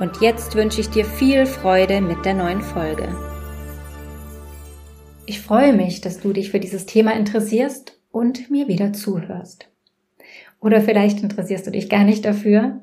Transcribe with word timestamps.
Und 0.00 0.20
jetzt 0.20 0.56
wünsche 0.56 0.80
ich 0.80 0.90
dir 0.90 1.04
viel 1.04 1.46
Freude 1.46 2.00
mit 2.00 2.24
der 2.24 2.34
neuen 2.34 2.62
Folge. 2.62 3.14
Ich 5.26 5.40
freue 5.40 5.72
mich, 5.72 6.00
dass 6.00 6.20
du 6.20 6.32
dich 6.32 6.50
für 6.50 6.58
dieses 6.58 6.84
Thema 6.84 7.12
interessierst 7.12 8.00
und 8.10 8.50
mir 8.50 8.66
wieder 8.66 8.92
zuhörst. 8.92 9.70
Oder 10.60 10.80
vielleicht 10.80 11.22
interessierst 11.22 11.66
du 11.66 11.70
dich 11.70 11.88
gar 11.88 12.02
nicht 12.02 12.24
dafür, 12.24 12.82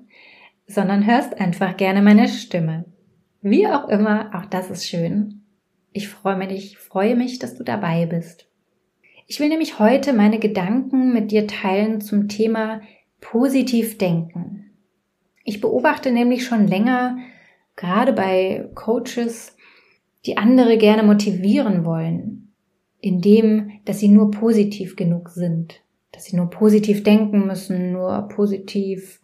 sondern 0.68 1.06
hörst 1.06 1.40
einfach 1.40 1.76
gerne 1.76 2.02
meine 2.02 2.30
Stimme. 2.30 2.86
Wie 3.42 3.68
auch 3.68 3.90
immer, 3.90 4.32
auch 4.34 4.46
das 4.46 4.70
ist 4.70 4.88
schön. 4.88 5.44
Ich 5.92 6.08
freue 6.08 6.38
mich, 6.38 6.78
freue 6.78 7.18
mich, 7.18 7.40
dass 7.40 7.56
du 7.56 7.64
dabei 7.66 8.06
bist. 8.06 8.48
Ich 9.28 9.40
will 9.40 9.50
nämlich 9.50 9.80
heute 9.80 10.14
meine 10.14 10.40
Gedanken 10.40 11.12
mit 11.12 11.32
dir 11.32 11.46
teilen 11.46 12.00
zum 12.00 12.30
Thema 12.30 12.82
positiv 13.20 13.98
denken. 13.98 14.61
Ich 15.44 15.62
beobachte 15.62 16.12
nämlich 16.12 16.46
schon 16.46 16.68
länger, 16.68 17.18
gerade 17.76 18.14
bei 18.14 18.70
Coaches, 18.76 19.56
die 20.26 20.38
andere 20.38 20.78
gerne 20.78 21.04
motivieren 21.04 21.84
wollen, 21.86 22.54
indem, 23.00 23.72
dass 23.86 24.00
sie 24.00 24.10
nur 24.10 24.32
positiv 24.32 24.96
genug 24.96 25.30
sind, 25.30 25.82
dass 26.12 26.26
sie 26.26 26.36
nur 26.36 26.50
positiv 26.50 27.04
denken 27.04 27.48
müssen, 27.48 27.92
nur 27.92 28.28
positiv, 28.28 29.20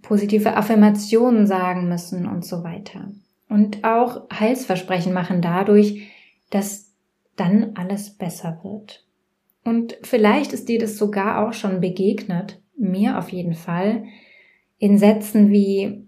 positive 0.00 0.56
Affirmationen 0.56 1.46
sagen 1.46 1.88
müssen 1.88 2.26
und 2.26 2.44
so 2.44 2.64
weiter. 2.64 3.12
Und 3.48 3.84
auch 3.84 4.28
Heilsversprechen 4.30 5.12
machen 5.12 5.42
dadurch, 5.42 6.10
dass 6.50 6.92
dann 7.36 7.72
alles 7.74 8.10
besser 8.10 8.60
wird. 8.62 9.04
Und 9.64 9.96
vielleicht 10.02 10.52
ist 10.52 10.68
dir 10.68 10.78
das 10.78 10.96
sogar 10.96 11.46
auch 11.46 11.52
schon 11.52 11.80
begegnet, 11.80 12.60
mir 12.76 13.18
auf 13.18 13.30
jeden 13.30 13.54
Fall, 13.54 14.04
in 14.84 14.98
Sätzen 14.98 15.50
wie, 15.50 16.06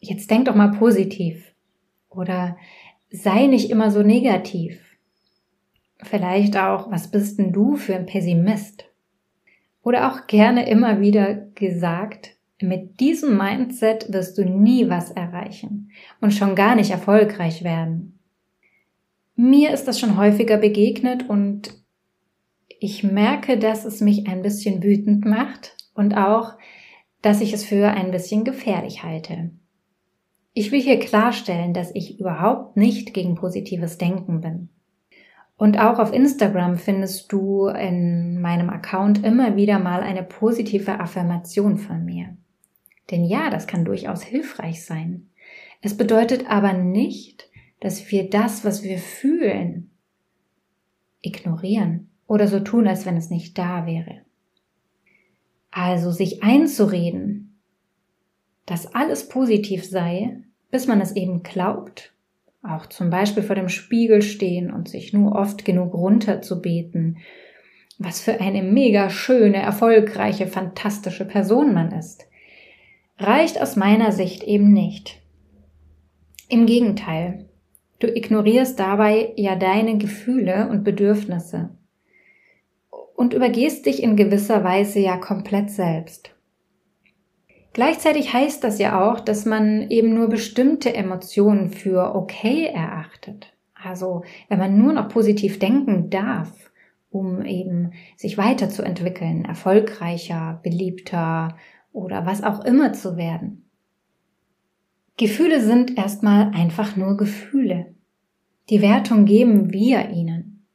jetzt 0.00 0.28
denk 0.28 0.46
doch 0.46 0.56
mal 0.56 0.72
positiv 0.72 1.54
oder 2.08 2.56
sei 3.08 3.46
nicht 3.46 3.70
immer 3.70 3.92
so 3.92 4.02
negativ. 4.02 4.80
Vielleicht 6.02 6.56
auch, 6.56 6.90
was 6.90 7.12
bist 7.12 7.38
denn 7.38 7.52
du 7.52 7.76
für 7.76 7.94
ein 7.94 8.06
Pessimist? 8.06 8.86
Oder 9.80 10.10
auch 10.10 10.26
gerne 10.26 10.68
immer 10.68 11.00
wieder 11.00 11.36
gesagt, 11.54 12.36
mit 12.60 12.98
diesem 12.98 13.38
Mindset 13.38 14.12
wirst 14.12 14.38
du 14.38 14.44
nie 14.44 14.90
was 14.90 15.12
erreichen 15.12 15.92
und 16.20 16.34
schon 16.34 16.56
gar 16.56 16.74
nicht 16.74 16.90
erfolgreich 16.90 17.62
werden. 17.62 18.18
Mir 19.36 19.72
ist 19.72 19.84
das 19.84 20.00
schon 20.00 20.16
häufiger 20.16 20.56
begegnet 20.56 21.28
und 21.28 21.72
ich 22.80 23.04
merke, 23.04 23.56
dass 23.56 23.84
es 23.84 24.00
mich 24.00 24.26
ein 24.26 24.42
bisschen 24.42 24.82
wütend 24.82 25.24
macht 25.24 25.76
und 25.94 26.16
auch, 26.16 26.54
dass 27.24 27.40
ich 27.40 27.54
es 27.54 27.64
für 27.64 27.88
ein 27.88 28.10
bisschen 28.10 28.44
gefährlich 28.44 29.02
halte. 29.02 29.50
Ich 30.52 30.72
will 30.72 30.80
hier 30.80 30.98
klarstellen, 30.98 31.72
dass 31.72 31.90
ich 31.94 32.20
überhaupt 32.20 32.76
nicht 32.76 33.14
gegen 33.14 33.34
positives 33.34 33.96
Denken 33.96 34.42
bin. 34.42 34.68
Und 35.56 35.78
auch 35.78 35.98
auf 35.98 36.12
Instagram 36.12 36.76
findest 36.76 37.32
du 37.32 37.68
in 37.68 38.42
meinem 38.42 38.68
Account 38.68 39.24
immer 39.24 39.56
wieder 39.56 39.78
mal 39.78 40.00
eine 40.00 40.22
positive 40.22 41.00
Affirmation 41.00 41.78
von 41.78 42.04
mir. 42.04 42.36
Denn 43.10 43.24
ja, 43.24 43.48
das 43.48 43.66
kann 43.66 43.86
durchaus 43.86 44.22
hilfreich 44.22 44.84
sein. 44.84 45.30
Es 45.80 45.96
bedeutet 45.96 46.50
aber 46.50 46.74
nicht, 46.74 47.48
dass 47.80 48.10
wir 48.10 48.28
das, 48.28 48.66
was 48.66 48.82
wir 48.82 48.98
fühlen, 48.98 49.90
ignorieren 51.22 52.10
oder 52.26 52.48
so 52.48 52.60
tun, 52.60 52.86
als 52.86 53.06
wenn 53.06 53.16
es 53.16 53.30
nicht 53.30 53.56
da 53.56 53.86
wäre. 53.86 54.23
Also 55.76 56.12
sich 56.12 56.44
einzureden, 56.44 57.60
dass 58.64 58.94
alles 58.94 59.28
positiv 59.28 59.84
sei, 59.84 60.38
bis 60.70 60.86
man 60.86 61.00
es 61.00 61.16
eben 61.16 61.42
glaubt, 61.42 62.14
auch 62.62 62.86
zum 62.86 63.10
Beispiel 63.10 63.42
vor 63.42 63.56
dem 63.56 63.68
Spiegel 63.68 64.22
stehen 64.22 64.72
und 64.72 64.88
sich 64.88 65.12
nur 65.12 65.32
oft 65.32 65.64
genug 65.64 65.92
runterzubeten, 65.92 67.18
was 67.98 68.20
für 68.20 68.40
eine 68.40 68.62
mega 68.62 69.10
schöne, 69.10 69.56
erfolgreiche, 69.56 70.46
fantastische 70.46 71.24
Person 71.24 71.74
man 71.74 71.90
ist, 71.90 72.28
reicht 73.18 73.60
aus 73.60 73.74
meiner 73.74 74.12
Sicht 74.12 74.44
eben 74.44 74.72
nicht. 74.72 75.22
Im 76.48 76.66
Gegenteil, 76.66 77.48
du 77.98 78.06
ignorierst 78.06 78.78
dabei 78.78 79.32
ja 79.34 79.56
deine 79.56 79.98
Gefühle 79.98 80.68
und 80.68 80.84
Bedürfnisse 80.84 81.70
und 83.14 83.32
übergehst 83.32 83.86
dich 83.86 84.02
in 84.02 84.16
gewisser 84.16 84.64
Weise 84.64 85.00
ja 85.00 85.16
komplett 85.16 85.70
selbst. 85.70 86.34
Gleichzeitig 87.72 88.32
heißt 88.32 88.62
das 88.62 88.78
ja 88.78 89.04
auch, 89.04 89.20
dass 89.20 89.46
man 89.46 89.90
eben 89.90 90.14
nur 90.14 90.28
bestimmte 90.28 90.94
Emotionen 90.94 91.70
für 91.70 92.14
okay 92.14 92.66
erachtet. 92.66 93.52
Also 93.74 94.22
wenn 94.48 94.58
man 94.58 94.78
nur 94.78 94.92
noch 94.92 95.08
positiv 95.08 95.58
denken 95.58 96.08
darf, 96.08 96.70
um 97.10 97.44
eben 97.44 97.92
sich 98.16 98.38
weiterzuentwickeln, 98.38 99.44
erfolgreicher, 99.44 100.60
beliebter 100.62 101.56
oder 101.92 102.26
was 102.26 102.42
auch 102.42 102.64
immer 102.64 102.92
zu 102.92 103.16
werden. 103.16 103.68
Gefühle 105.16 105.60
sind 105.60 105.96
erstmal 105.96 106.50
einfach 106.54 106.96
nur 106.96 107.16
Gefühle. 107.16 107.94
Die 108.68 108.82
Wertung 108.82 109.26
geben 109.26 109.72
wir 109.72 110.10
ihnen. 110.10 110.66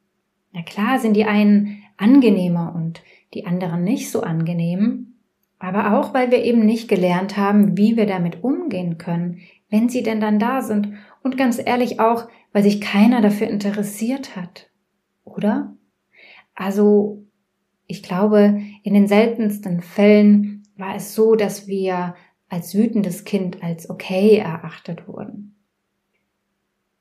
Na 0.54 0.62
klar 0.62 1.00
sind 1.00 1.16
die 1.16 1.26
einen 1.26 1.79
angenehmer 2.00 2.74
und 2.76 3.04
die 3.34 3.46
anderen 3.46 3.84
nicht 3.84 4.10
so 4.10 4.22
angenehm, 4.22 5.16
aber 5.60 6.00
auch 6.00 6.14
weil 6.14 6.32
wir 6.32 6.44
eben 6.44 6.66
nicht 6.66 6.88
gelernt 6.88 7.38
haben, 7.38 7.78
wie 7.78 7.98
wir 7.98 8.06
damit 8.06 8.44
umgehen 8.44 8.98
können, 8.98 9.40
wenn 9.70 9.90
sie 9.90 10.04
denn 10.04 10.22
dann 10.22 10.40
da 10.40 10.62
sind 10.62 10.94
und 11.22 11.38
ganz 11.38 11.60
ehrlich 11.64 12.00
auch, 12.00 12.28
weil 12.54 12.64
sich 12.64 12.82
keiner 12.82 13.22
dafür 13.22 13.48
interessiert 13.48 14.36
hat. 14.36 14.70
Oder? 15.24 15.76
Also, 16.56 17.24
ich 17.86 18.02
glaube, 18.02 18.62
in 18.84 18.94
den 18.94 19.08
seltensten 19.08 19.81
Fällen 19.81 20.64
war 20.78 20.96
es 20.96 21.14
so, 21.14 21.36
dass 21.36 21.68
wir 21.68 22.16
als 22.48 22.74
wütendes 22.74 23.26
Kind 23.26 23.62
als 23.62 23.90
okay 23.90 24.38
erachtet 24.38 25.08
wurden. 25.08 25.56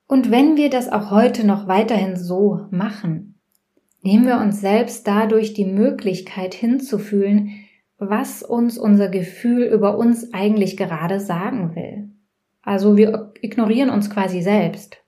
Und 0.07 0.31
wenn 0.31 0.57
wir 0.57 0.71
das 0.71 0.89
auch 0.91 1.11
heute 1.11 1.47
noch 1.47 1.69
weiterhin 1.69 2.17
so 2.17 2.67
machen, 2.71 3.28
nehmen 4.03 4.27
wir 4.27 4.39
uns 4.39 4.61
selbst 4.61 5.07
dadurch 5.07 5.55
die 5.55 5.65
Möglichkeit 5.65 6.55
hinzufühlen, 6.55 7.51
was 7.99 8.43
uns 8.43 8.79
unser 8.79 9.09
Gefühl 9.09 9.65
über 9.65 9.99
uns 9.99 10.33
eigentlich 10.33 10.77
gerade 10.77 11.21
sagen 11.21 11.75
will. 11.75 12.09
Also 12.63 12.97
wir 12.97 13.33
ignorieren 13.41 13.91
uns 13.91 14.11
quasi 14.11 14.43
selbst. 14.43 14.99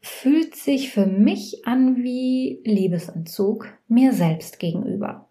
Fühlt 0.00 0.54
sich 0.54 0.92
für 0.92 1.06
mich 1.06 1.66
an 1.66 1.96
wie 1.96 2.60
Liebesentzug 2.64 3.68
mir 3.88 4.12
selbst 4.12 4.60
gegenüber. 4.60 5.28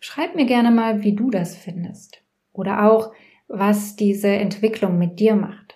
Schreib 0.00 0.36
mir 0.36 0.46
gerne 0.46 0.70
mal, 0.70 1.02
wie 1.02 1.14
du 1.14 1.30
das 1.30 1.54
findest. 1.56 2.22
Oder 2.52 2.90
auch, 2.90 3.12
was 3.48 3.96
diese 3.96 4.28
Entwicklung 4.28 4.98
mit 4.98 5.20
dir 5.20 5.34
macht. 5.34 5.67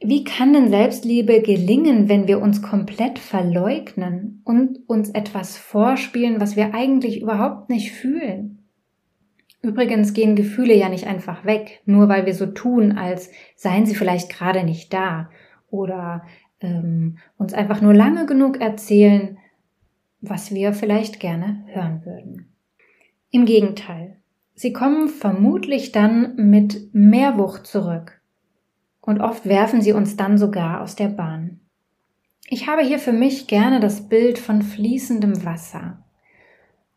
Wie 0.00 0.24
kann 0.24 0.52
denn 0.52 0.68
Selbstliebe 0.68 1.40
gelingen, 1.40 2.08
wenn 2.08 2.28
wir 2.28 2.40
uns 2.40 2.60
komplett 2.60 3.18
verleugnen 3.18 4.42
und 4.44 4.78
uns 4.88 5.10
etwas 5.10 5.56
vorspielen, 5.56 6.40
was 6.40 6.54
wir 6.54 6.74
eigentlich 6.74 7.22
überhaupt 7.22 7.70
nicht 7.70 7.92
fühlen? 7.92 8.58
Übrigens 9.62 10.12
gehen 10.12 10.36
Gefühle 10.36 10.74
ja 10.74 10.90
nicht 10.90 11.06
einfach 11.06 11.44
weg, 11.44 11.80
nur 11.86 12.08
weil 12.08 12.26
wir 12.26 12.34
so 12.34 12.46
tun, 12.46 12.92
als 12.92 13.30
seien 13.56 13.86
sie 13.86 13.94
vielleicht 13.94 14.28
gerade 14.28 14.64
nicht 14.64 14.92
da 14.92 15.30
oder 15.70 16.22
ähm, 16.60 17.18
uns 17.38 17.54
einfach 17.54 17.80
nur 17.80 17.94
lange 17.94 18.26
genug 18.26 18.60
erzählen, 18.60 19.38
was 20.20 20.54
wir 20.54 20.74
vielleicht 20.74 21.20
gerne 21.20 21.64
hören 21.68 22.02
würden. 22.04 22.52
Im 23.30 23.46
Gegenteil, 23.46 24.18
sie 24.54 24.72
kommen 24.72 25.08
vermutlich 25.08 25.90
dann 25.90 26.36
mit 26.36 26.90
mehr 26.92 27.38
Wucht 27.38 27.66
zurück 27.66 28.20
und 29.06 29.20
oft 29.20 29.46
werfen 29.46 29.80
sie 29.80 29.92
uns 29.92 30.16
dann 30.16 30.36
sogar 30.36 30.82
aus 30.82 30.96
der 30.96 31.08
Bahn. 31.08 31.60
Ich 32.48 32.68
habe 32.68 32.82
hier 32.82 32.98
für 32.98 33.12
mich 33.12 33.46
gerne 33.46 33.80
das 33.80 34.08
Bild 34.08 34.38
von 34.38 34.62
fließendem 34.62 35.44
Wasser. 35.44 36.04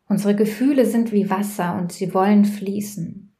Unsere 0.08 0.34
Gefühle 0.34 0.84
sind 0.84 1.12
wie 1.12 1.30
Wasser 1.30 1.76
und 1.76 1.92
sie 1.92 2.12
wollen 2.12 2.44
fließen. 2.44 3.32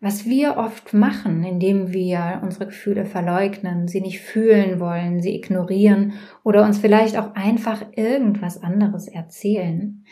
Was 0.00 0.26
wir 0.26 0.56
oft 0.56 0.94
machen, 0.94 1.44
indem 1.44 1.92
wir 1.92 2.40
unsere 2.42 2.66
Gefühle 2.66 3.06
verleugnen, 3.06 3.86
sie 3.86 4.00
nicht 4.00 4.20
fühlen 4.20 4.80
wollen, 4.80 5.22
sie 5.22 5.36
ignorieren 5.36 6.14
oder 6.42 6.64
uns 6.64 6.78
vielleicht 6.78 7.16
auch 7.16 7.36
einfach 7.36 7.86
irgendwas 7.94 8.60
anderes 8.60 9.06
erzählen, 9.06 10.04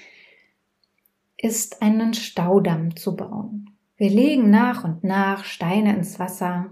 ist 1.37 1.83
einen 1.83 2.15
Staudamm 2.15 2.95
zu 2.95 3.17
bauen. 3.17 3.71
Wir 3.97 4.11
legen 4.11 4.49
nach 4.49 4.85
und 4.85 5.03
nach 5.03 5.43
Steine 5.43 5.97
ins 5.97 6.21
Wasser 6.21 6.71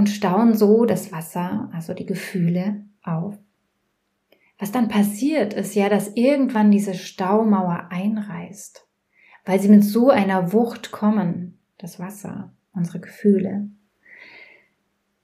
und 0.00 0.08
stauen 0.08 0.54
so 0.54 0.86
das 0.86 1.12
Wasser, 1.12 1.68
also 1.74 1.92
die 1.92 2.06
Gefühle, 2.06 2.86
auf. 3.02 3.36
Was 4.58 4.72
dann 4.72 4.88
passiert, 4.88 5.52
ist 5.52 5.74
ja, 5.74 5.90
dass 5.90 6.16
irgendwann 6.16 6.70
diese 6.70 6.94
Staumauer 6.94 7.88
einreißt, 7.90 8.88
weil 9.44 9.60
sie 9.60 9.68
mit 9.68 9.84
so 9.84 10.08
einer 10.08 10.54
Wucht 10.54 10.90
kommen, 10.90 11.58
das 11.76 12.00
Wasser, 12.00 12.54
unsere 12.72 13.00
Gefühle, 13.00 13.68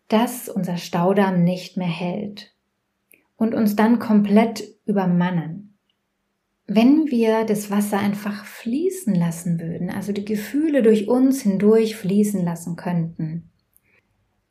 dass 0.08 0.50
unser 0.50 0.76
Staudamm 0.76 1.43
nicht 1.43 1.78
mehr 1.78 1.88
hält 1.88 2.55
und 3.38 3.55
uns 3.55 3.76
dann 3.76 3.99
komplett 3.99 4.62
übermannen. 4.84 5.78
Wenn 6.67 7.06
wir 7.06 7.44
das 7.46 7.70
Wasser 7.70 7.99
einfach 7.99 8.44
fließen 8.44 9.14
lassen 9.14 9.58
würden, 9.58 9.88
also 9.88 10.12
die 10.12 10.26
Gefühle 10.26 10.82
durch 10.82 11.08
uns 11.08 11.40
hindurch 11.40 11.96
fließen 11.96 12.44
lassen 12.44 12.76
könnten, 12.76 13.52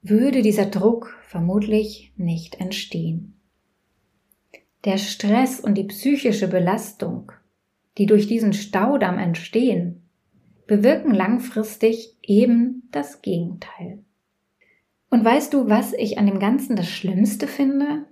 würde 0.07 0.41
dieser 0.41 0.67
Druck 0.67 1.17
vermutlich 1.23 2.13
nicht 2.15 2.59
entstehen. 2.61 3.39
Der 4.83 4.97
Stress 4.97 5.59
und 5.59 5.75
die 5.75 5.85
psychische 5.85 6.47
Belastung, 6.47 7.31
die 7.97 8.05
durch 8.05 8.27
diesen 8.27 8.53
Staudamm 8.53 9.17
entstehen, 9.17 10.03
bewirken 10.67 11.11
langfristig 11.11 12.17
eben 12.21 12.87
das 12.91 13.21
Gegenteil. 13.23 14.03
Und 15.09 15.25
weißt 15.25 15.53
du, 15.53 15.69
was 15.69 15.93
ich 15.93 16.17
an 16.17 16.27
dem 16.27 16.39
Ganzen 16.39 16.75
das 16.75 16.89
Schlimmste 16.89 17.47
finde? 17.47 18.05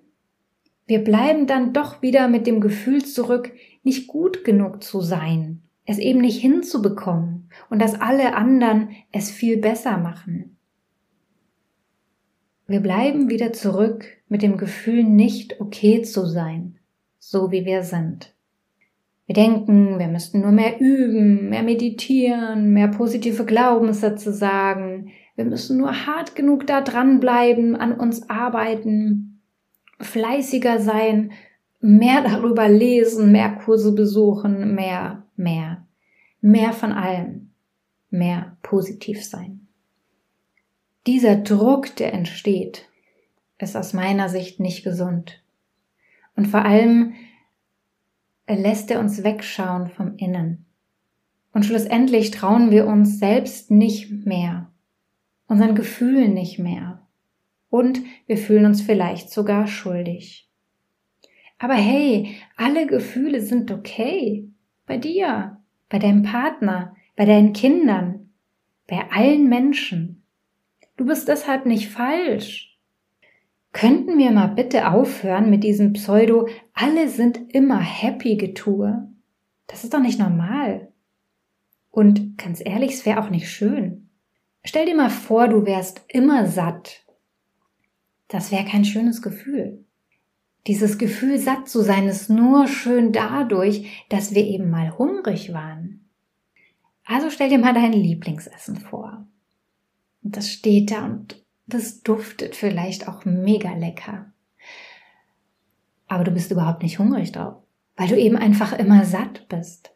Wir 0.87 1.03
bleiben 1.03 1.47
dann 1.47 1.73
doch 1.73 2.01
wieder 2.01 2.27
mit 2.27 2.47
dem 2.47 2.59
Gefühl 2.59 3.05
zurück, 3.05 3.51
nicht 3.83 4.07
gut 4.07 4.43
genug 4.43 4.83
zu 4.83 5.01
sein, 5.01 5.61
es 5.85 5.99
eben 5.99 6.21
nicht 6.21 6.41
hinzubekommen 6.41 7.49
und 7.69 7.79
dass 7.81 7.99
alle 7.99 8.35
anderen 8.35 8.89
es 9.11 9.29
viel 9.29 9.57
besser 9.57 9.97
machen. 9.97 10.57
Wir 12.65 12.79
bleiben 12.79 13.29
wieder 13.29 13.51
zurück 13.51 14.05
mit 14.29 14.41
dem 14.41 14.57
Gefühl, 14.57 15.03
nicht 15.03 15.59
okay 15.59 16.01
zu 16.01 16.25
sein, 16.25 16.79
so 17.19 17.51
wie 17.51 17.65
wir 17.65 17.83
sind. 17.83 18.33
Wir 19.25 19.35
denken, 19.35 19.99
wir 19.99 20.07
müssten 20.07 20.41
nur 20.41 20.51
mehr 20.51 20.79
üben, 20.79 21.49
mehr 21.49 21.63
meditieren, 21.63 22.71
mehr 22.71 22.87
positive 22.87 23.45
Glaubenssätze 23.45 24.31
sagen. 24.31 25.11
Wir 25.35 25.45
müssen 25.45 25.77
nur 25.77 26.05
hart 26.05 26.35
genug 26.35 26.67
da 26.67 26.81
dranbleiben, 26.81 27.75
an 27.75 27.93
uns 27.93 28.29
arbeiten, 28.29 29.41
fleißiger 29.99 30.79
sein, 30.79 31.31
mehr 31.79 32.21
darüber 32.21 32.69
lesen, 32.69 33.31
mehr 33.31 33.51
Kurse 33.55 33.93
besuchen, 33.93 34.73
mehr, 34.73 35.25
mehr, 35.35 35.85
mehr 36.39 36.71
von 36.71 36.93
allem, 36.93 37.51
mehr 38.09 38.57
positiv 38.61 39.23
sein. 39.23 39.62
Dieser 41.05 41.35
Druck, 41.35 41.95
der 41.97 42.13
entsteht, 42.13 42.87
ist 43.59 43.75
aus 43.75 43.93
meiner 43.93 44.29
Sicht 44.29 44.59
nicht 44.59 44.83
gesund. 44.83 45.43
Und 46.35 46.47
vor 46.47 46.63
allem 46.63 47.13
lässt 48.47 48.89
er 48.91 48.99
uns 48.99 49.23
wegschauen 49.23 49.89
vom 49.89 50.15
Innen. 50.17 50.65
Und 51.51 51.65
schlussendlich 51.65 52.31
trauen 52.31 52.71
wir 52.71 52.87
uns 52.87 53.19
selbst 53.19 53.69
nicht 53.69 54.25
mehr, 54.25 54.71
unseren 55.47 55.75
Gefühlen 55.75 56.33
nicht 56.33 56.57
mehr. 56.57 57.05
Und 57.69 58.01
wir 58.25 58.37
fühlen 58.37 58.65
uns 58.65 58.81
vielleicht 58.81 59.29
sogar 59.29 59.67
schuldig. 59.67 60.49
Aber 61.59 61.75
hey, 61.75 62.35
alle 62.57 62.87
Gefühle 62.87 63.41
sind 63.41 63.71
okay. 63.71 64.49
Bei 64.85 64.97
dir, 64.97 65.57
bei 65.89 65.99
deinem 65.99 66.23
Partner, 66.23 66.95
bei 67.15 67.25
deinen 67.25 67.53
Kindern, 67.53 68.31
bei 68.87 69.09
allen 69.11 69.47
Menschen. 69.47 70.22
Du 70.97 71.05
bist 71.05 71.27
deshalb 71.27 71.65
nicht 71.65 71.89
falsch. 71.89 72.77
Könnten 73.71 74.19
wir 74.19 74.31
mal 74.31 74.47
bitte 74.47 74.91
aufhören 74.91 75.49
mit 75.49 75.63
diesem 75.63 75.93
Pseudo, 75.93 76.47
alle 76.73 77.09
sind 77.09 77.53
immer 77.53 77.79
happy 77.79 78.37
Getue? 78.37 79.09
Das 79.65 79.83
ist 79.83 79.93
doch 79.93 79.99
nicht 79.99 80.19
normal. 80.19 80.91
Und 81.89 82.37
ganz 82.37 82.61
ehrlich, 82.63 82.93
es 82.93 83.05
wäre 83.05 83.23
auch 83.23 83.31
nicht 83.31 83.49
schön. 83.49 84.09
Stell 84.63 84.85
dir 84.85 84.95
mal 84.95 85.09
vor, 85.09 85.47
du 85.47 85.65
wärst 85.65 86.03
immer 86.07 86.45
satt. 86.47 87.03
Das 88.27 88.51
wäre 88.51 88.65
kein 88.65 88.85
schönes 88.85 89.21
Gefühl. 89.21 89.83
Dieses 90.67 90.97
Gefühl, 90.97 91.39
satt 91.39 91.67
zu 91.67 91.81
sein, 91.81 92.07
ist 92.07 92.29
nur 92.29 92.67
schön 92.67 93.11
dadurch, 93.11 94.05
dass 94.09 94.33
wir 94.33 94.45
eben 94.45 94.69
mal 94.69 94.97
hungrig 94.97 95.51
waren. 95.51 96.09
Also 97.05 97.29
stell 97.29 97.49
dir 97.49 97.57
mal 97.57 97.73
dein 97.73 97.91
Lieblingsessen 97.91 98.77
vor. 98.77 99.27
Und 100.23 100.37
das 100.37 100.49
steht 100.49 100.91
da 100.91 101.05
und 101.05 101.43
das 101.67 102.01
duftet 102.01 102.55
vielleicht 102.55 103.07
auch 103.07 103.25
mega 103.25 103.73
lecker. 103.73 104.31
Aber 106.07 106.23
du 106.23 106.31
bist 106.31 106.51
überhaupt 106.51 106.83
nicht 106.83 106.99
hungrig 106.99 107.31
drauf, 107.31 107.55
weil 107.95 108.07
du 108.07 108.17
eben 108.17 108.37
einfach 108.37 108.77
immer 108.77 109.05
satt 109.05 109.47
bist. 109.49 109.95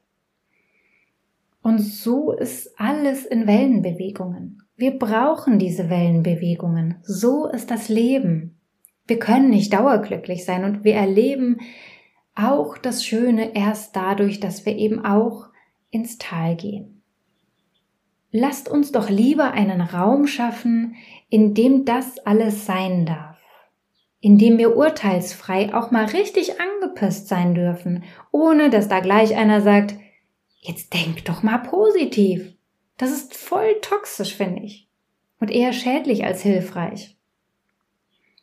Und 1.62 1.79
so 1.79 2.31
ist 2.31 2.79
alles 2.79 3.25
in 3.25 3.45
Wellenbewegungen. 3.45 4.63
Wir 4.77 4.97
brauchen 4.97 5.59
diese 5.59 5.89
Wellenbewegungen. 5.89 7.00
So 7.03 7.47
ist 7.47 7.71
das 7.71 7.89
Leben. 7.89 8.57
Wir 9.06 9.19
können 9.19 9.50
nicht 9.50 9.74
dauerglücklich 9.74 10.45
sein 10.45 10.63
und 10.63 10.83
wir 10.83 10.95
erleben 10.95 11.57
auch 12.35 12.77
das 12.77 13.03
Schöne 13.03 13.56
erst 13.56 13.95
dadurch, 13.95 14.39
dass 14.39 14.65
wir 14.65 14.75
eben 14.75 15.03
auch 15.03 15.47
ins 15.89 16.18
Tal 16.18 16.56
gehen. 16.56 16.96
Lasst 18.39 18.69
uns 18.69 18.92
doch 18.92 19.10
lieber 19.10 19.54
einen 19.54 19.81
Raum 19.81 20.28
schaffen, 20.28 20.95
in 21.28 21.56
dem 21.56 21.86
das 21.86 22.19
alles 22.19 22.68
sein 22.68 23.07
darf, 23.07 23.39
in 24.19 24.38
dem 24.38 24.60
wir 24.60 24.78
urteilsfrei 24.78 25.74
auch 25.74 25.89
mal 25.89 26.06
richtig 26.06 26.62
angepisst 26.62 27.30
sein 27.30 27.56
dürfen, 27.56 28.04
ohne 28.31 28.69
dass 28.69 28.89
da 28.89 29.00
gleich 29.00 29.36
einer 29.36 29.62
sagt, 29.62 29.95
jetzt 30.60 30.94
denk 30.94 31.25
doch 31.25 31.42
mal 31.42 31.57
positiv. 31.57 32.54
Das 32.98 33.10
ist 33.10 33.36
voll 33.36 33.74
toxisch, 33.81 34.36
finde 34.36 34.62
ich. 34.62 34.88
Und 35.39 35.50
eher 35.50 35.74
schädlich 35.74 36.24
als 36.24 36.44
hilfreich. 36.44 37.18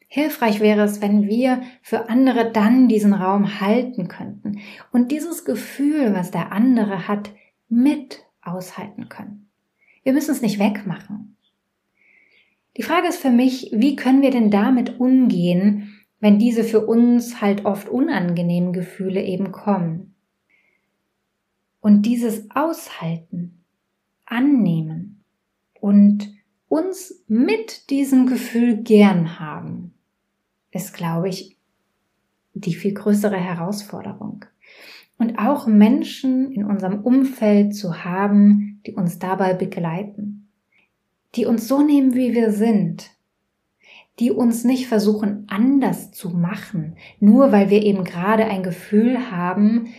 Hilfreich 0.09 0.59
wäre 0.59 0.83
es, 0.83 1.03
wenn 1.03 1.29
wir 1.29 1.63
für 1.83 2.09
andere 2.09 2.51
dann 2.51 2.89
diesen 2.89 3.15
Raum 3.15 3.61
halten 3.61 4.09
könnten 4.09 4.59
und 4.91 5.13
dieses 5.13 5.45
Gefühl, 5.45 6.15
was 6.15 6.33
der 6.33 6.51
andere 6.51 7.07
hat, 7.07 7.31
mit 7.69 8.25
aushalten 8.43 9.09
können. 9.09 9.45
Wir 10.05 10.13
müssen 10.13 10.31
es 10.31 10.43
nicht 10.43 10.59
wegmachen. 10.59 11.37
Die 12.77 12.83
Frage 12.83 13.09
ist 13.09 13.19
für 13.19 13.31
mich, 13.31 13.71
wie 13.73 13.97
können 13.97 14.23
wir 14.23 14.31
denn 14.31 14.51
damit 14.51 15.01
umgehen, 15.01 15.95
wenn 16.21 16.39
diese 16.39 16.65
für 16.65 16.87
uns 16.87 17.41
halt 17.41 17.65
oft 17.65 17.89
unangenehmen 17.89 18.73
Gefühle 18.73 19.23
eben 19.23 19.53
kommen? 19.53 20.15
Und 21.81 22.03
dieses 22.03 22.51
Aushalten, 22.51 23.65
annehmen 24.27 25.23
und 25.81 26.33
uns 26.69 27.23
mit 27.29 27.91
diesem 27.91 28.27
Gefühl 28.27 28.83
gern 28.83 29.39
haben, 29.39 29.95
ist, 30.71 30.95
glaube 30.95 31.29
ich, 31.29 31.57
die 32.55 32.75
viel 32.75 32.95
größere 32.95 33.37
Herausforderung. 33.37 34.45
Und 35.25 35.39
auch 35.39 35.67
Menschen 35.67 36.53
in 36.53 36.67
unserem 36.67 37.01
Umfeld 37.01 37.75
zu 37.75 38.05
haben, 38.05 38.83
die 38.85 38.93
uns 38.93 39.19
dabei 39.19 39.55
begleiten, 39.55 40.51
die 41.35 41.47
uns 41.47 41.67
so 41.67 41.81
nehmen, 41.81 42.13
wie 42.13 42.35
wir 42.35 42.53
sind, 42.53 43.11
die 44.19 44.31
uns 44.31 44.65
nicht 44.65 44.87
versuchen 44.87 45.47
anders 45.49 46.13
zu 46.13 46.29
machen, 46.29 46.97
nur 47.21 47.53
weil 47.53 47.71
wir 47.71 47.83
eben 47.85 48.05
gerade 48.05 48.45
ein 48.45 48.63
Gefühl 48.63 49.31
haben, 49.31 49.95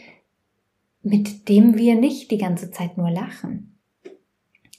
mit 1.02 1.50
dem 1.50 1.76
wir 1.76 1.96
nicht 1.96 2.30
die 2.30 2.38
ganze 2.38 2.70
Zeit 2.70 2.96
nur 2.96 3.10
lachen, 3.10 3.80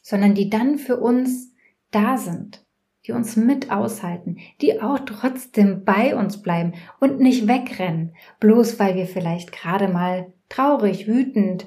sondern 0.00 0.36
die 0.36 0.48
dann 0.48 0.78
für 0.78 0.98
uns 0.98 1.52
da 1.90 2.18
sind, 2.18 2.64
die 3.04 3.10
uns 3.10 3.34
mit 3.34 3.72
aushalten, 3.72 4.36
die 4.60 4.80
auch 4.80 5.00
trotzdem 5.00 5.84
bei 5.84 6.14
uns 6.14 6.40
bleiben 6.40 6.74
und 7.00 7.18
nicht 7.18 7.48
wegrennen, 7.48 8.14
bloß 8.38 8.78
weil 8.78 8.94
wir 8.94 9.06
vielleicht 9.06 9.50
gerade 9.50 9.88
mal 9.88 10.32
traurig, 10.48 11.06
wütend, 11.06 11.66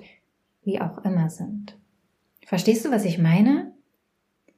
wie 0.64 0.82
auch 0.82 1.04
immer 1.04 1.30
sind. 1.30 1.78
Verstehst 2.46 2.86
du, 2.86 2.92
was 2.92 3.06
ich 3.06 3.20
meine? 3.20 3.74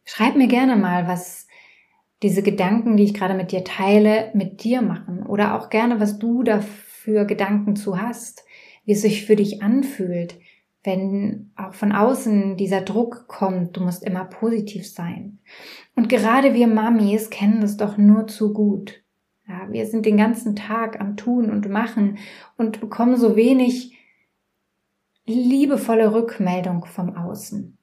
Schreib 0.06 0.36
mir 0.36 0.48
gerne 0.48 0.76
mal, 0.76 1.08
was 1.08 1.48
diese 2.24 2.44
Gedanken, 2.44 2.98
die 2.98 3.04
ich 3.04 3.14
gerade 3.14 3.34
mit 3.34 3.52
dir 3.52 3.64
teile, 3.64 4.32
mit 4.34 4.64
dir 4.64 4.82
machen. 4.82 5.26
Oder 5.26 5.56
auch 5.60 5.70
gerne, 5.70 6.00
was 6.00 6.20
du 6.20 6.44
dafür 6.44 7.26
Gedanken 7.26 7.76
zu 7.76 8.00
hast, 8.00 8.46
wie 8.86 8.94
es 8.94 9.02
sich 9.02 9.26
für 9.26 9.36
dich 9.36 9.62
anfühlt, 9.62 10.40
wenn 10.84 11.52
auch 11.56 11.74
von 11.74 11.92
außen 11.92 12.58
dieser 12.58 12.82
Druck 12.82 13.28
kommt, 13.28 13.78
du 13.78 13.82
musst 13.82 14.04
immer 14.04 14.26
positiv 14.26 14.88
sein. 14.88 15.40
Und 15.96 16.10
gerade 16.10 16.54
wir 16.54 16.68
Mamis 16.68 17.30
kennen 17.30 17.62
das 17.62 17.78
doch 17.78 17.98
nur 17.98 18.28
zu 18.28 18.54
gut. 18.54 19.04
Ja, 19.48 19.68
wir 19.70 19.86
sind 19.86 20.06
den 20.06 20.18
ganzen 20.18 20.56
Tag 20.56 21.00
am 21.00 21.18
Tun 21.18 21.52
und 21.52 21.70
Machen 21.70 22.18
und 22.58 22.80
bekommen 22.80 23.18
so 23.18 23.36
wenig 23.36 23.98
liebevolle 25.26 26.14
Rückmeldung 26.14 26.86
vom 26.86 27.16
Außen. 27.16 27.78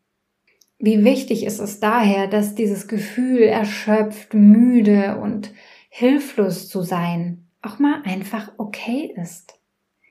Wie 0.79 1.05
wichtig 1.05 1.45
ist 1.45 1.59
es 1.59 1.81
daher, 1.81 2.29
dass 2.29 2.55
dieses 2.55 2.87
Gefühl 2.87 3.43
erschöpft, 3.43 4.35
müde 4.35 5.19
und 5.21 5.53
hilflos 5.89 6.69
zu 6.69 6.83
sein 6.83 7.49
auch 7.63 7.79
mal 7.79 8.03
einfach 8.05 8.53
okay 8.59 9.13
ist. 9.17 9.59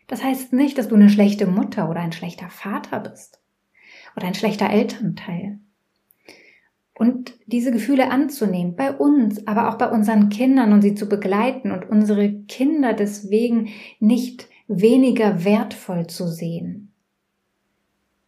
Das 0.08 0.24
heißt 0.24 0.54
nicht, 0.54 0.78
dass 0.78 0.90
du 0.90 0.96
eine 0.96 1.10
schlechte 1.10 1.48
Mutter 1.48 1.90
oder 1.90 2.02
ein 2.02 2.12
schlechter 2.12 2.50
Vater 2.50 3.00
bist 3.00 3.42
oder 4.16 4.28
ein 4.28 4.36
schlechter 4.36 4.70
Elternteil. 4.70 5.60
Und 6.94 7.38
diese 7.46 7.72
Gefühle 7.72 8.10
anzunehmen, 8.10 8.76
bei 8.76 8.92
uns, 8.92 9.46
aber 9.46 9.70
auch 9.70 9.78
bei 9.78 9.88
unseren 9.90 10.30
Kindern 10.30 10.74
und 10.74 10.82
sie 10.82 10.96
zu 10.96 11.08
begleiten 11.08 11.72
und 11.72 11.88
unsere 11.88 12.32
Kinder 12.46 12.94
deswegen 12.94 13.70
nicht 14.00 14.50
weniger 14.68 15.46
wertvoll 15.46 16.08
zu 16.08 16.28
sehen. 16.28 16.87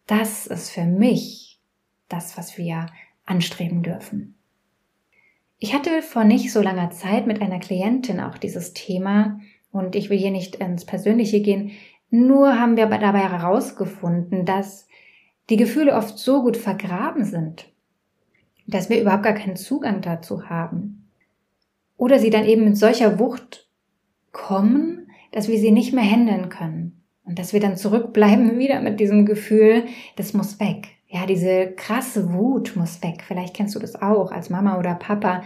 Das 0.10 0.48
ist 0.48 0.72
für 0.72 0.86
mich 0.86 1.60
das, 2.08 2.36
was 2.36 2.58
wir 2.58 2.88
anstreben 3.28 3.84
dürfen. 3.84 4.34
Ich 5.60 5.76
hatte 5.76 6.02
vor 6.02 6.24
nicht 6.24 6.52
so 6.52 6.64
langer 6.64 6.90
Zeit 6.90 7.28
mit 7.28 7.44
einer 7.44 7.60
Klientin 7.60 8.20
auch 8.20 8.40
dieses 8.40 8.74
Thema 8.74 9.40
und 9.72 9.96
ich 9.96 10.10
will 10.10 10.18
hier 10.18 10.32
nicht 10.32 10.56
ins 10.56 10.84
Persönliche 10.84 11.42
gehen, 11.42 11.74
nur 12.10 12.60
haben 12.60 12.76
wir 12.76 12.88
dabei 12.88 13.20
herausgefunden, 13.20 14.46
dass 14.46 14.88
die 15.52 15.58
Gefühle 15.58 15.94
oft 15.94 16.18
so 16.18 16.42
gut 16.42 16.58
vergraben 16.58 17.24
sind, 17.24 17.70
dass 18.66 18.90
wir 18.90 19.00
überhaupt 19.00 19.22
gar 19.22 19.34
keinen 19.34 19.58
Zugang 19.58 20.02
dazu 20.02 20.50
haben. 20.50 21.08
Oder 21.98 22.18
sie 22.18 22.32
dann 22.32 22.46
eben 22.46 22.64
mit 22.64 22.78
solcher 22.78 23.20
Wucht 23.20 23.70
kommen, 24.32 25.12
dass 25.32 25.50
wir 25.50 25.60
sie 25.60 25.70
nicht 25.70 25.94
mehr 25.94 26.10
handeln 26.10 26.50
können. 26.50 26.99
Und 27.24 27.40
dass 27.40 27.54
wir 27.54 27.60
dann 27.60 27.78
zurückbleiben 27.78 28.58
wieder 28.60 28.82
mit 28.82 29.00
diesem 29.00 29.26
Gefühl, 29.26 29.86
das 30.16 30.34
muss 30.34 30.60
weg. 30.60 30.88
Ja, 31.08 31.26
diese 31.26 31.72
krasse 31.72 32.34
Wut 32.34 32.76
muss 32.76 33.02
weg. 33.02 33.24
Vielleicht 33.28 33.56
kennst 33.56 33.76
du 33.76 33.80
das 33.80 34.00
auch 34.00 34.32
als 34.32 34.50
Mama 34.50 34.78
oder 34.78 34.94
Papa, 34.94 35.44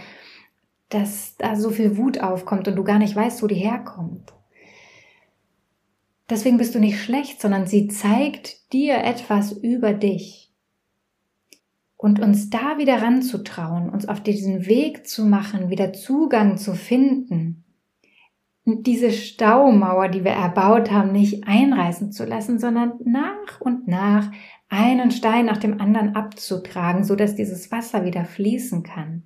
dass 0.90 1.38
da 1.38 1.56
so 1.56 1.70
viel 1.70 1.98
Wut 1.98 2.20
aufkommt 2.20 2.68
und 2.68 2.76
du 2.76 2.84
gar 2.84 3.00
nicht 3.00 3.16
weißt, 3.16 3.42
wo 3.42 3.48
die 3.48 3.56
herkommt. 3.56 4.34
Deswegen 6.30 6.58
bist 6.58 6.76
du 6.76 6.80
nicht 6.80 7.02
schlecht, 7.02 7.42
sondern 7.42 7.68
sie 7.68 7.88
zeigt 7.88 8.74
dir 8.74 8.98
etwas 9.04 9.52
über 9.52 9.94
dich. 9.94 10.52
Und 11.96 12.20
uns 12.20 12.50
da 12.50 12.78
wieder 12.78 13.02
ranzutrauen, 13.02 13.90
uns 13.90 14.08
auf 14.08 14.22
diesen 14.22 14.66
Weg 14.66 15.08
zu 15.08 15.26
machen, 15.26 15.70
wieder 15.70 15.94
Zugang 15.94 16.58
zu 16.58 16.74
finden, 16.76 17.63
diese 18.66 19.12
Staumauer, 19.12 20.08
die 20.08 20.24
wir 20.24 20.32
erbaut 20.32 20.90
haben, 20.90 21.12
nicht 21.12 21.48
einreißen 21.48 22.12
zu 22.12 22.26
lassen, 22.26 22.60
sondern 22.60 22.94
nach 23.04 23.60
und 23.60 23.88
nach 23.88 24.32
einen 24.70 25.12
Stein 25.12 25.46
nach 25.46 25.58
dem 25.58 25.82
anderen 25.82 26.16
abzutragen, 26.16 27.04
so 27.04 27.16
dass 27.16 27.36
dieses 27.36 27.72
Wasser 27.72 28.06
wieder 28.06 28.26
fließen 28.26 28.84
kann. 28.84 29.24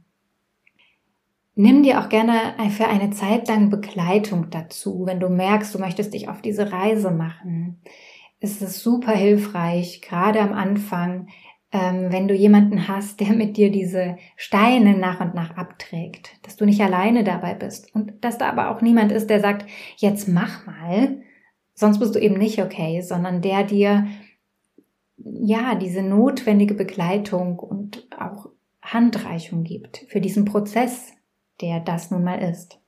Nimm 1.56 1.84
dir 1.84 2.00
auch 2.00 2.10
gerne 2.10 2.56
für 2.70 2.88
eine 2.88 3.12
Zeit 3.12 3.48
lang 3.48 3.70
Begleitung 3.70 4.50
dazu, 4.50 5.06
wenn 5.06 5.20
du 5.20 5.29
merkst, 5.29 5.74
du 5.74 5.79
möchtest 5.79 6.13
dich 6.13 6.29
auf 6.29 6.41
diese 6.41 6.72
Reise 6.72 7.12
machen. 7.12 7.82
Es 8.39 8.62
ist 8.62 8.82
super 8.82 9.13
hilfreich, 9.13 10.01
gerade 10.01 10.39
am 10.41 10.53
Anfang, 10.53 11.29
ähm, 11.71 12.12
wenn 12.12 12.27
du 12.27 12.33
jemanden 12.33 12.88
hast, 12.88 13.19
der 13.19 13.33
mit 13.33 13.57
dir 13.57 13.71
diese 13.71 14.17
Steine 14.36 14.97
nach 14.97 15.19
und 15.19 15.36
nach 15.36 15.57
abträgt, 15.57 16.31
dass 16.43 16.55
du 16.55 16.65
nicht 16.65 16.81
alleine 16.81 17.24
dabei 17.24 17.53
bist 17.53 17.93
und 17.93 18.13
dass 18.24 18.38
da 18.38 18.50
aber 18.50 18.69
auch 18.71 18.81
niemand 18.81 19.12
ist, 19.12 19.29
der 19.29 19.39
sagt, 19.39 19.65
jetzt 19.97 20.27
mach 20.27 20.65
mal, 20.65 21.21
sonst 21.74 22.00
bist 22.00 22.15
du 22.15 22.19
eben 22.19 22.38
nicht 22.38 22.62
okay, 22.62 23.01
sondern 23.01 23.41
der 23.41 23.63
dir 23.63 24.07
ja 25.17 25.75
diese 25.75 26.01
notwendige 26.01 26.74
Begleitung 26.74 27.59
und 27.59 28.07
auch 28.17 28.50
Handreichung 28.81 29.63
gibt 29.63 30.05
für 30.07 30.21
diesen 30.21 30.45
Prozess, 30.45 31.12
der 31.59 31.81
das 31.81 32.12
nun 32.12 32.24
mal 32.24 32.41
ist. 32.41 32.79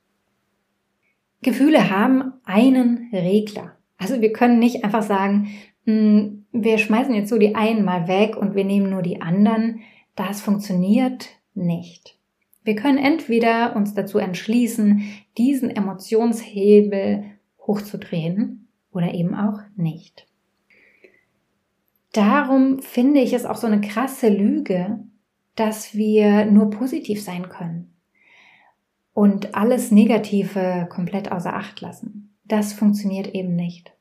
Gefühle 1.42 1.90
haben 1.90 2.34
einen 2.44 3.10
Regler. 3.12 3.76
Also 3.98 4.20
wir 4.20 4.32
können 4.32 4.58
nicht 4.58 4.84
einfach 4.84 5.02
sagen, 5.02 5.48
hm, 5.84 6.39
wir 6.52 6.78
schmeißen 6.78 7.14
jetzt 7.14 7.28
so 7.28 7.38
die 7.38 7.54
einen 7.54 7.84
mal 7.84 8.08
weg 8.08 8.36
und 8.36 8.54
wir 8.54 8.64
nehmen 8.64 8.90
nur 8.90 9.02
die 9.02 9.20
anderen. 9.20 9.80
Das 10.16 10.40
funktioniert 10.40 11.28
nicht. 11.54 12.18
Wir 12.62 12.74
können 12.74 12.98
entweder 12.98 13.74
uns 13.76 13.94
dazu 13.94 14.18
entschließen, 14.18 15.02
diesen 15.38 15.70
Emotionshebel 15.70 17.24
hochzudrehen 17.66 18.68
oder 18.92 19.14
eben 19.14 19.34
auch 19.34 19.60
nicht. 19.76 20.26
Darum 22.12 22.80
finde 22.80 23.20
ich 23.20 23.32
es 23.32 23.46
auch 23.46 23.56
so 23.56 23.66
eine 23.66 23.80
krasse 23.80 24.28
Lüge, 24.28 24.98
dass 25.54 25.94
wir 25.94 26.44
nur 26.46 26.70
positiv 26.70 27.22
sein 27.22 27.48
können 27.48 27.94
und 29.12 29.54
alles 29.54 29.90
Negative 29.90 30.88
komplett 30.90 31.30
außer 31.30 31.54
Acht 31.54 31.80
lassen. 31.80 32.34
Das 32.44 32.72
funktioniert 32.72 33.28
eben 33.34 33.54
nicht. 33.54 33.92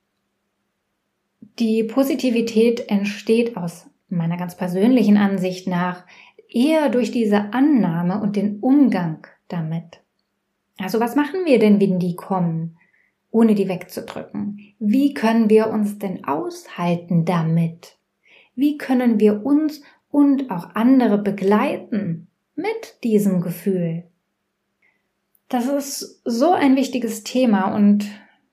Die 1.59 1.83
Positivität 1.83 2.89
entsteht 2.89 3.57
aus 3.57 3.87
meiner 4.07 4.37
ganz 4.37 4.55
persönlichen 4.55 5.17
Ansicht 5.17 5.67
nach 5.67 6.05
eher 6.47 6.87
durch 6.87 7.11
diese 7.11 7.53
Annahme 7.53 8.21
und 8.21 8.37
den 8.37 8.59
Umgang 8.59 9.27
damit. 9.49 10.01
Also 10.77 11.01
was 11.01 11.17
machen 11.17 11.41
wir 11.45 11.59
denn, 11.59 11.81
wenn 11.81 11.99
die 11.99 12.15
kommen, 12.15 12.77
ohne 13.29 13.55
die 13.55 13.67
wegzudrücken? 13.67 14.73
Wie 14.79 15.13
können 15.13 15.49
wir 15.49 15.69
uns 15.69 15.99
denn 15.99 16.23
aushalten 16.23 17.25
damit? 17.25 17.97
Wie 18.55 18.77
können 18.77 19.19
wir 19.19 19.45
uns 19.45 19.81
und 20.09 20.49
auch 20.49 20.75
andere 20.75 21.17
begleiten 21.17 22.27
mit 22.55 23.03
diesem 23.03 23.41
Gefühl? 23.41 24.05
Das 25.49 25.67
ist 25.67 26.21
so 26.23 26.53
ein 26.53 26.77
wichtiges 26.77 27.23
Thema 27.23 27.75
und 27.75 28.05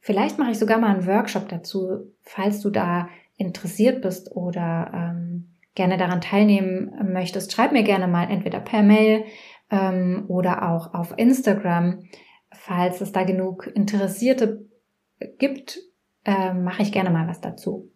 vielleicht 0.06 0.38
mache 0.38 0.52
ich 0.52 0.58
sogar 0.58 0.78
mal 0.78 0.94
einen 0.94 1.06
Workshop 1.06 1.48
dazu, 1.48 2.12
falls 2.22 2.60
du 2.60 2.70
da 2.70 3.08
interessiert 3.36 4.02
bist 4.02 4.30
oder 4.30 4.90
ähm, 4.94 5.56
gerne 5.74 5.98
daran 5.98 6.20
teilnehmen 6.20 6.92
möchtest. 7.12 7.52
Schreib 7.52 7.72
mir 7.72 7.82
gerne 7.82 8.06
mal 8.06 8.30
entweder 8.30 8.60
per 8.60 8.82
Mail 8.82 9.24
ähm, 9.68 10.24
oder 10.28 10.70
auch 10.70 10.94
auf 10.94 11.12
Instagram, 11.16 12.04
falls 12.52 13.00
es 13.00 13.10
da 13.10 13.24
genug 13.24 13.66
Interessierte 13.66 14.64
gibt, 15.38 15.80
äh, 16.24 16.54
mache 16.54 16.82
ich 16.82 16.92
gerne 16.92 17.10
mal 17.10 17.26
was 17.26 17.40
dazu. 17.40 17.90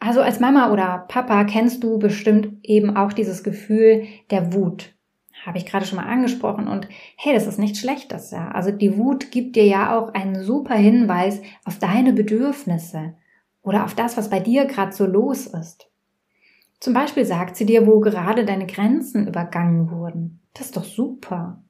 Also 0.00 0.20
als 0.20 0.40
Mama 0.40 0.72
oder 0.72 1.06
Papa 1.08 1.44
kennst 1.44 1.84
du 1.84 1.98
bestimmt 1.98 2.58
eben 2.64 2.96
auch 2.96 3.12
dieses 3.12 3.44
Gefühl 3.44 4.04
der 4.30 4.52
Wut 4.52 4.97
habe 5.48 5.58
ich 5.58 5.66
gerade 5.66 5.86
schon 5.86 5.96
mal 5.96 6.06
angesprochen 6.06 6.68
und 6.68 6.88
hey, 7.16 7.34
das 7.34 7.46
ist 7.46 7.58
nichts 7.58 7.80
Schlechtes, 7.80 8.30
ja. 8.30 8.50
Also 8.50 8.70
die 8.70 8.96
Wut 8.96 9.30
gibt 9.30 9.56
dir 9.56 9.64
ja 9.64 9.98
auch 9.98 10.12
einen 10.12 10.42
super 10.44 10.74
Hinweis 10.74 11.40
auf 11.64 11.78
deine 11.78 12.12
Bedürfnisse 12.12 13.14
oder 13.62 13.84
auf 13.84 13.94
das, 13.94 14.16
was 14.16 14.30
bei 14.30 14.40
dir 14.40 14.66
gerade 14.66 14.92
so 14.92 15.06
los 15.06 15.46
ist. 15.46 15.88
Zum 16.80 16.94
Beispiel 16.94 17.24
sagt 17.24 17.56
sie 17.56 17.66
dir, 17.66 17.86
wo 17.86 17.98
gerade 17.98 18.44
deine 18.44 18.66
Grenzen 18.66 19.26
übergangen 19.26 19.90
wurden. 19.90 20.40
Das 20.54 20.66
ist 20.66 20.76
doch 20.76 20.84
super. 20.84 21.62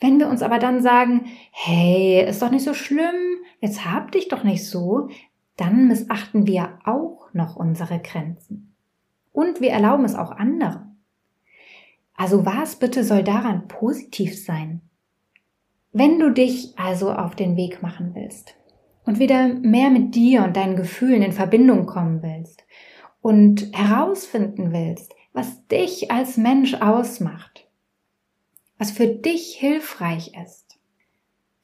Wenn 0.00 0.18
wir 0.18 0.28
uns 0.28 0.42
aber 0.42 0.58
dann 0.58 0.80
sagen, 0.80 1.26
hey, 1.50 2.24
ist 2.26 2.42
doch 2.42 2.50
nicht 2.50 2.64
so 2.64 2.74
schlimm, 2.74 3.42
jetzt 3.60 3.84
hab 3.84 4.12
dich 4.12 4.28
doch 4.28 4.44
nicht 4.44 4.66
so, 4.66 5.08
dann 5.56 5.88
missachten 5.88 6.46
wir 6.46 6.78
auch 6.84 7.28
noch 7.32 7.56
unsere 7.56 7.98
Grenzen. 7.98 8.74
Und 9.32 9.60
wir 9.60 9.70
erlauben 9.70 10.04
es 10.04 10.14
auch 10.14 10.30
anderen. 10.30 10.93
Also 12.16 12.46
was 12.46 12.76
bitte 12.76 13.04
soll 13.04 13.24
daran 13.24 13.68
positiv 13.68 14.42
sein? 14.42 14.80
Wenn 15.92 16.18
du 16.18 16.32
dich 16.32 16.78
also 16.78 17.12
auf 17.12 17.34
den 17.34 17.56
Weg 17.56 17.82
machen 17.82 18.12
willst 18.14 18.56
und 19.04 19.18
wieder 19.18 19.48
mehr 19.48 19.90
mit 19.90 20.14
dir 20.14 20.44
und 20.44 20.56
deinen 20.56 20.76
Gefühlen 20.76 21.22
in 21.22 21.32
Verbindung 21.32 21.86
kommen 21.86 22.22
willst 22.22 22.64
und 23.20 23.70
herausfinden 23.72 24.72
willst, 24.72 25.14
was 25.32 25.66
dich 25.68 26.10
als 26.10 26.36
Mensch 26.36 26.74
ausmacht, 26.74 27.68
was 28.78 28.90
für 28.90 29.06
dich 29.06 29.56
hilfreich 29.56 30.32
ist, 30.42 30.78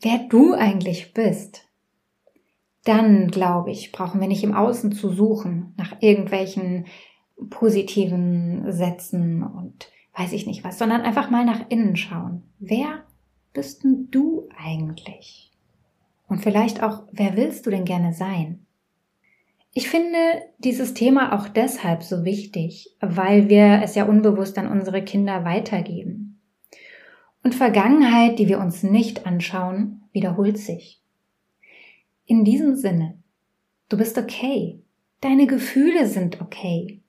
wer 0.00 0.19
du 0.28 0.54
eigentlich 0.54 1.12
bist, 1.12 1.69
dann 2.85 3.28
glaube 3.28 3.71
ich, 3.71 3.92
brauchen 3.92 4.21
wir 4.21 4.28
nicht 4.28 4.45
im 4.45 4.54
Außen 4.54 4.92
zu 4.92 5.11
suchen 5.11 5.75
nach 5.76 6.00
irgendwelchen 6.00 6.87
positiven 7.50 8.71
Sätzen 8.73 9.42
und 9.42 9.90
weiß 10.17 10.33
ich 10.33 10.47
nicht 10.47 10.64
was, 10.64 10.79
sondern 10.79 11.02
einfach 11.02 11.31
mal 11.31 11.45
nach 11.45 11.69
innen 11.69 11.97
schauen. 11.97 12.43
Wer 12.59 13.05
bist 13.52 13.85
denn 13.85 14.09
du 14.11 14.49
eigentlich? 14.57 15.50
Und 16.29 16.43
vielleicht 16.43 16.83
auch, 16.83 17.05
wer 17.12 17.37
willst 17.37 17.67
du 17.67 17.71
denn 17.71 17.85
gerne 17.85 18.12
sein? 18.12 18.67
Ich 19.73 19.88
finde 19.88 20.19
dieses 20.59 20.95
Thema 20.95 21.38
auch 21.38 21.49
deshalb 21.49 22.02
so 22.02 22.25
wichtig, 22.25 22.97
weil 23.00 23.49
wir 23.49 23.81
es 23.83 23.95
ja 23.95 24.05
unbewusst 24.05 24.59
an 24.59 24.69
unsere 24.69 25.02
Kinder 25.02 25.45
weitergeben. 25.45 26.40
Und 27.43 27.55
Vergangenheit, 27.55 28.38
die 28.38 28.49
wir 28.49 28.59
uns 28.59 28.83
nicht 28.83 29.26
anschauen, 29.26 30.02
wiederholt 30.12 30.59
sich. 30.59 31.00
In 32.26 32.45
diesem 32.45 32.76
Sinne, 32.76 33.19
du 33.88 33.97
bist 33.97 34.19
okay. 34.19 34.81
Deine 35.21 35.47
Gefühle 35.47 36.07
sind 36.07 36.40
okay. 36.40 37.00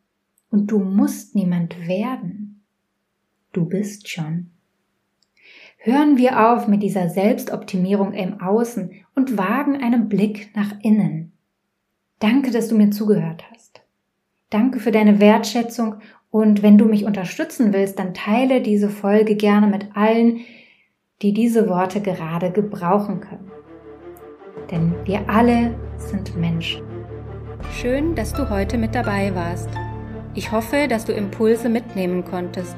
Und 0.50 0.68
du 0.68 0.80
musst 0.80 1.36
niemand 1.36 1.88
werden. 1.88 2.51
Du 3.54 3.66
bist 3.66 4.10
schon. 4.10 4.52
Hören 5.78 6.18
wir 6.18 6.52
auf 6.52 6.68
mit 6.68 6.84
dieser 6.84 7.10
Selbstoptimierung 7.10 8.14
im 8.14 8.40
Außen 8.40 8.92
und 9.16 9.38
wagen 9.38 9.82
einen 9.84 10.08
Blick 10.08 10.56
nach 10.56 10.74
innen. 10.82 11.34
Danke, 12.20 12.52
dass 12.52 12.70
du 12.70 12.76
mir 12.76 12.92
zugehört 12.92 13.44
hast. 13.52 13.82
Danke 14.50 14.80
für 14.80 14.92
deine 14.92 15.20
Wertschätzung 15.20 15.96
und 16.30 16.64
wenn 16.64 16.78
du 16.78 16.86
mich 16.86 17.04
unterstützen 17.04 17.74
willst, 17.74 18.00
dann 18.00 18.14
teile 18.14 18.62
diese 18.62 18.90
Folge 18.90 19.36
gerne 19.36 19.68
mit 19.68 19.96
allen, 19.96 20.42
die 21.22 21.34
diese 21.34 21.68
Worte 21.68 22.00
gerade 22.02 22.52
gebrauchen 22.52 23.20
können. 23.20 23.52
Denn 24.70 24.94
wir 25.04 25.30
alle 25.30 25.76
sind 25.98 26.38
Menschen. 26.38 26.84
Schön, 27.74 28.16
dass 28.16 28.34
du 28.34 28.50
heute 28.50 28.78
mit 28.78 28.96
dabei 28.96 29.36
warst. 29.36 29.70
Ich 30.36 30.52
hoffe, 30.52 30.88
dass 30.88 31.06
du 31.06 31.12
Impulse 31.12 31.68
mitnehmen 31.68 32.24
konntest. 32.24 32.78